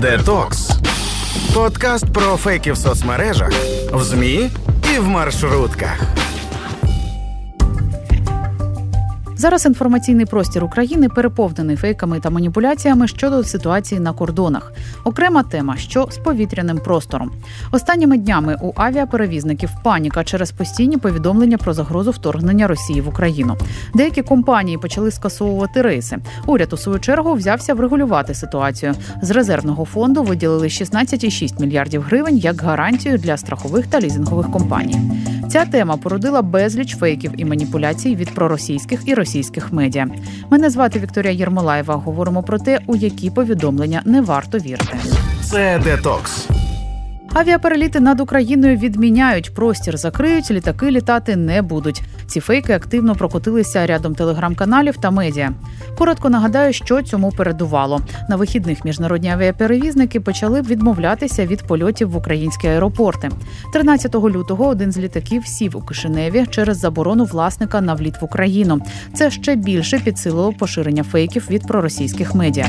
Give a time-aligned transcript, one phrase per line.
[0.00, 0.70] Детокс.
[1.54, 3.52] Подкаст про фейки в соцмережах,
[3.92, 4.50] в ЗМІ
[4.94, 6.23] і в маршрутках.
[9.36, 14.72] Зараз інформаційний простір України переповнений фейками та маніпуляціями щодо ситуації на кордонах.
[15.04, 17.32] Окрема тема, що з повітряним простором.
[17.72, 23.56] Останніми днями у авіаперевізників паніка через постійні повідомлення про загрозу вторгнення Росії в Україну.
[23.94, 26.18] Деякі компанії почали скасовувати рейси.
[26.46, 28.94] Уряд у свою чергу взявся врегулювати ситуацію.
[29.22, 35.00] З резервного фонду виділили 16,6 мільярдів гривень як гарантію для страхових та лізингових компаній.
[35.54, 40.08] Ця тема породила безліч фейків і маніпуляцій від проросійських і російських медіа.
[40.50, 41.94] Мене звати Вікторія Єрмолаєва.
[41.94, 44.96] Говоримо про те, у які повідомлення не варто вірити.
[45.42, 46.48] Це детокс.
[47.34, 52.02] Авіапереліти над Україною відміняють простір, закриють, літаки літати не будуть.
[52.26, 55.52] Ці фейки активно прокотилися рядом телеграм-каналів та медіа.
[55.98, 58.00] Коротко нагадаю, що цьому передувало.
[58.28, 63.30] На вихідних міжнародні авіаперевізники почали відмовлятися від польотів в українські аеропорти.
[63.72, 68.80] 13 лютого один з літаків сів у Кишиневі через заборону власника на вліт в Україну.
[69.14, 72.66] Це ще більше підсилило поширення фейків від проросійських медіа.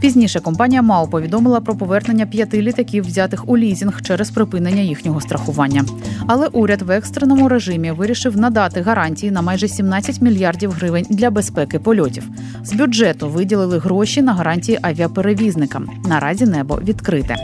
[0.00, 5.84] Пізніше компанія МАУ повідомила про повернення п'яти літаків, взятих у лізінг через припинення їхнього страхування.
[6.26, 11.78] Але уряд в екстреному режимі вирішив надати гарантії на майже 17 мільярдів гривень для безпеки
[11.78, 12.22] польотів.
[12.64, 15.90] З бюджету виділили гроші на гарантії авіаперевізникам.
[16.04, 17.36] Наразі небо відкрите.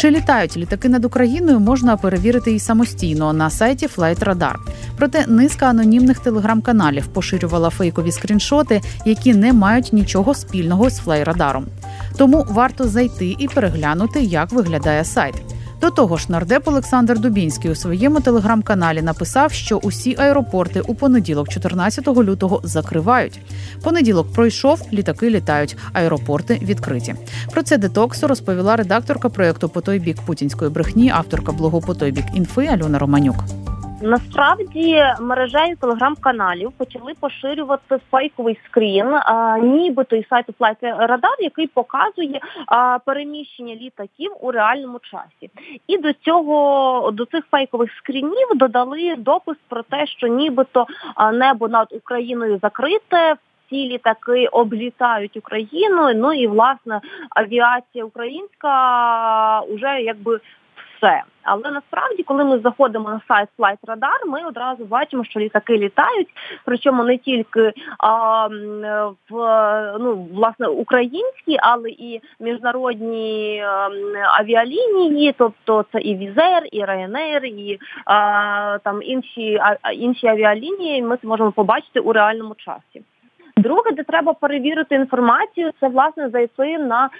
[0.00, 4.54] Чи літають літаки над Україною, можна перевірити і самостійно на сайті FlightRadar.
[4.96, 11.66] Проте низка анонімних телеграм-каналів поширювала фейкові скріншоти, які не мають нічого спільного з флайрадаром.
[12.16, 15.34] Тому варто зайти і переглянути, як виглядає сайт.
[15.80, 21.48] До того ж, нардеп Олександр Дубінський у своєму телеграм-каналі написав, що усі аеропорти у понеділок,
[21.48, 23.40] 14 лютого, закривають.
[23.82, 27.14] Понеділок пройшов, літаки літають, аеропорти відкриті.
[27.52, 32.12] Про це детоксу розповіла редакторка проєкту по той бік путінської брехні, авторка блогу по той
[32.12, 33.44] бік інфи Альона Романюк.
[34.02, 42.40] Насправді мережею телеграм-каналів почали поширювати фейковий скрін, а, нібито із сайту Flight Radar, який показує
[42.66, 45.50] а, переміщення літаків у реальному часі.
[45.86, 50.86] І до цього до цих фейкових скрінів додали допис про те, що нібито
[51.32, 53.36] небо над Україною закрите.
[53.70, 56.12] Ці літаки облітають Україну.
[56.14, 57.00] Ну і власне
[57.30, 60.40] авіація українська вже якби
[61.00, 61.22] все.
[61.42, 66.28] Але насправді, коли ми заходимо на сайт Flight Radar, ми одразу бачимо, що літаки літають,
[66.64, 68.46] причому не тільки а,
[69.30, 73.62] в ну власне українські, але і міжнародні
[74.38, 81.02] авіалінії, тобто це і Візер, і Ryanair, і а, там інші а, інші авіалінії.
[81.02, 83.02] Ми це можемо побачити у реальному часі.
[83.60, 87.10] Друге, де треба перевірити інформацію, це власне зайти на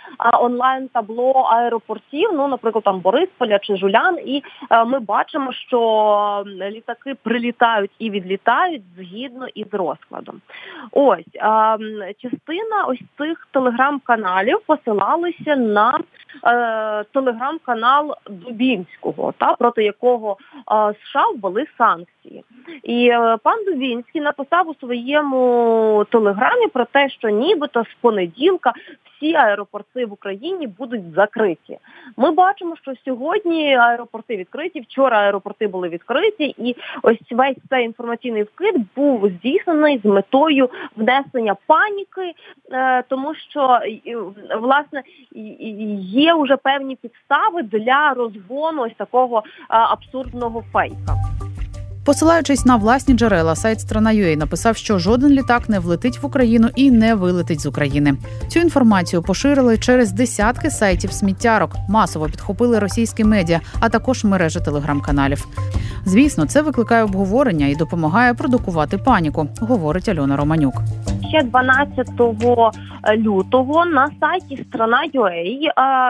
[0.41, 7.15] онлайн табло аеропортів, ну, наприклад, там Борисполя чи Жулян, і а, ми бачимо, що літаки
[7.23, 10.41] прилітають і відлітають згідно із розкладом.
[10.93, 11.25] Ось
[12.19, 15.99] частина ось цих телеграм-каналів посилалися на
[16.45, 22.45] е, телеграм-канал Дубінського, та проти якого е, США ввели санкції.
[22.83, 26.30] І е, пан Дубінський написав у своєму телеграмі
[26.69, 28.73] про те, що нібито з понеділка
[29.21, 31.79] всі аеропорти в Україні будуть закриті.
[32.17, 38.43] Ми бачимо, що сьогодні аеропорти відкриті, вчора аеропорти були відкриті, і ось весь цей інформаційний
[38.43, 42.35] вкид був здійснений з метою внесення паніки,
[42.73, 43.79] е, тому що
[44.61, 45.03] власне
[46.01, 51.30] є вже певні підстави для розгону ось такого абсурдного фейка.
[52.05, 56.91] Посилаючись на власні джерела, сайт Страна.ua написав, що жоден літак не влетить в Україну і
[56.91, 58.15] не вилетить з України.
[58.49, 65.47] Цю інформацію поширили через десятки сайтів сміттярок, масово підхопили російські медіа, а також мережі телеграм-каналів.
[66.05, 70.83] Звісно, це викликає обговорення і допомагає продукувати паніку, говорить Альона Романюк
[71.31, 72.09] ще 12
[73.17, 75.35] лютого на сайті Страна.ua,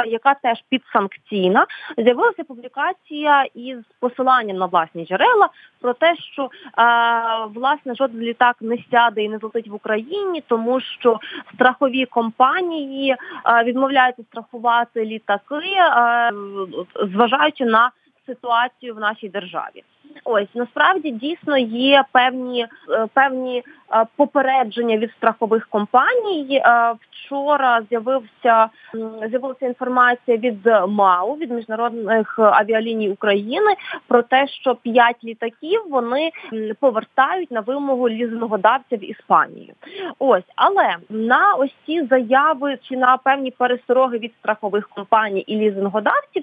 [0.06, 1.66] яка теж підсанкційна,
[1.98, 5.48] з'явилася публікація із посиланням на власні джерела
[5.80, 6.50] про те, що
[7.54, 11.20] власне жоден літак не сяде і не злетить в Україні, тому що
[11.54, 13.16] страхові компанії
[13.64, 15.76] відмовляються страхувати літаки,
[17.12, 17.90] зважаючи на
[18.26, 19.82] ситуацію в нашій державі.
[20.24, 23.62] Ось насправді дійсно є певні е, певні
[23.92, 26.62] е, попередження від страхових компаній.
[26.64, 28.68] Е, вчора з'явився
[29.30, 33.74] з'явилася інформація від МАУ від міжнародних авіаліній України
[34.08, 36.30] про те, що п'ять літаків вони
[36.80, 39.74] повертають на вимогу лізингодавця в Іспанію.
[40.18, 46.42] Ось, але на ось ці заяви чи на певні перестороги від страхових компаній і лізингодавців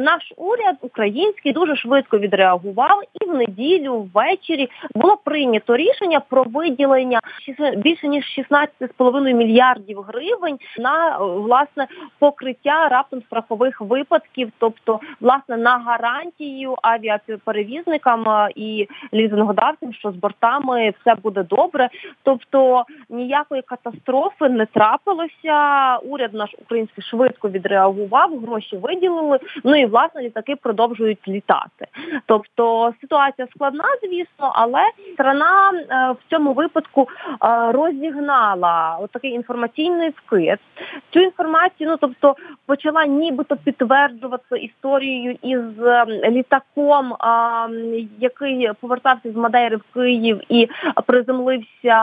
[0.00, 7.20] наш уряд український дуже швидко відреагував і в неділю ввечері було прийнято рішення про виділення
[7.76, 11.86] більше ніж 16,5 мільярдів гривень на власне
[12.18, 21.14] покриття раптом страхових випадків, тобто власне на гарантію авіаперевізникам і лізингодавцям, що з бортами все
[21.14, 21.88] буде добре.
[22.22, 25.96] Тобто ніякої катастрофи не трапилося.
[25.96, 29.38] Уряд наш український швидко відреагував, гроші виділили.
[29.64, 31.86] Ну і власне літаки продовжують літати.
[32.26, 34.80] Тобто ситуація складна, звісно, але
[35.14, 40.58] страна е, в цьому випадку е, розігнала отакий інформаційний вкид.
[41.10, 42.36] Цю інформацію, ну тобто,
[42.66, 47.14] почала нібито підтверджувати історією із е, літаком,
[48.18, 50.68] який повертався з Мадейри в Київ і
[51.06, 51.98] приземлився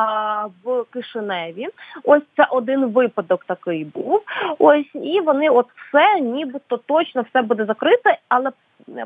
[0.63, 1.67] в Кишиневі.
[2.03, 4.21] Ось це один випадок такий був.
[4.59, 8.51] Ось і вони, от все, нібито точно все буде закрите, але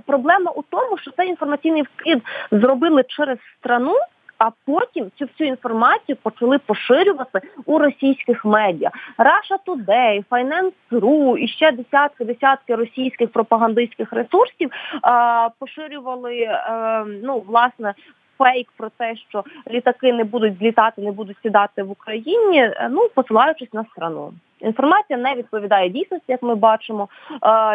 [0.05, 3.95] проблема у тому, що цей інформаційний вкид зробили через страну.
[4.37, 8.91] А потім цю всю інформацію почали поширювати у російських медіа.
[9.17, 17.43] Russia Today, Finance.ru і ще десятки десятки російських пропагандистських ресурсів а, поширювали а, е, ну
[17.47, 17.93] власне
[18.37, 22.59] фейк про те, що літаки не будуть злітати, не будуть сідати в Україні.
[22.59, 24.33] Е, ну посилаючись на страну.
[24.59, 27.07] Інформація не відповідає дійсності, як ми бачимо.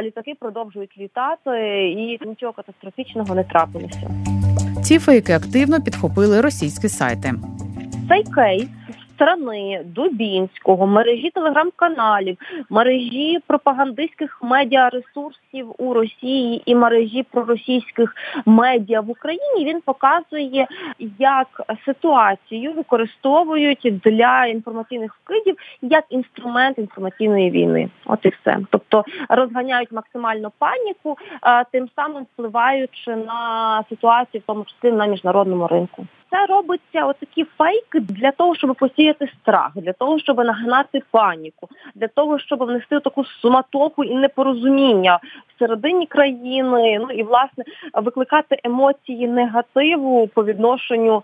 [0.03, 4.11] Літаки продовжують літати, і нічого катастрофічного не трапилося.
[4.83, 7.33] Ці фейки активно підхопили російські сайти.
[8.09, 8.69] Цей кейс
[9.21, 12.39] сторони Дубінського, мережі телеграм-каналів,
[12.71, 18.15] мережі пропагандистських медіаресурсів у Росії і мережі проросійських
[18.47, 19.65] медіа в Україні.
[19.65, 20.67] Він показує,
[21.19, 21.47] як
[21.85, 27.91] ситуацію використовують для інформаційних вкидів як інструмент інформаційної війни.
[28.07, 28.59] От і все.
[28.71, 31.17] Тобто розганяють максимально паніку,
[31.73, 38.01] тим самим впливаючи на ситуацію, в тому числі на міжнародному ринку це робиться отакі фейки
[38.01, 43.25] для того, щоб посіяти страх, для того, щоб нагнати паніку, для того, щоб внести таку
[43.25, 45.21] суматоху і непорозуміння
[45.61, 51.23] всередині країни, ну і власне викликати емоції негативу по відношенню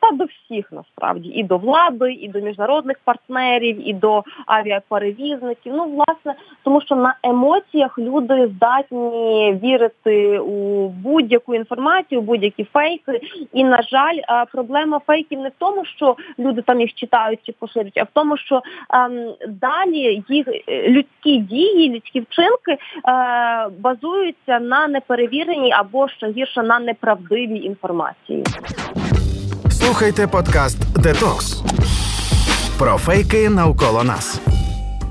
[0.00, 5.74] та до всіх насправді і до влади, і до міжнародних партнерів, і до авіаперевізників.
[5.76, 13.20] Ну, власне, тому що на емоціях люди здатні вірити у будь-яку інформацію, будь-які фейки.
[13.52, 14.18] І на жаль,
[14.52, 18.36] проблема фейків не в тому, що люди там їх читають чи поширюють, а в тому,
[18.36, 18.62] що
[18.94, 22.78] ем, далі їх е, людські дії, людські вчинки е,
[23.78, 28.44] базуються на неперевіреній або ще гірше на неправдивій інформації.
[29.70, 31.62] Слухайте подкаст Детокс
[32.78, 34.53] про фейки навколо нас.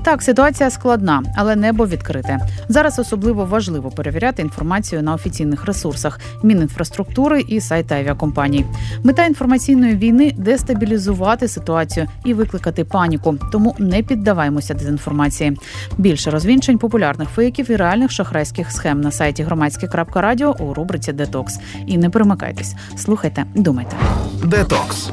[0.04, 2.38] Так, ситуація складна, але небо відкрите.
[2.68, 8.64] Зараз особливо важливо перевіряти інформацію на офіційних ресурсах мінінфраструктури і сайти авіакомпаній.
[9.02, 13.36] Мета інформаційної війни дестабілізувати ситуацію і викликати паніку.
[13.52, 15.58] Тому не піддаваймося дезінформації.
[15.98, 21.58] Більше розвінчень популярних фейків і реальних шахрайських схем на сайті громадське.радіо у рубриці Детокс.
[21.86, 23.96] І не перемикайтесь, слухайте, думайте.
[24.44, 25.10] Детокс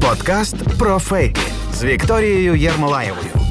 [0.00, 1.40] подкаст про фейки
[1.74, 3.41] з Вікторією Єрмолаєвою.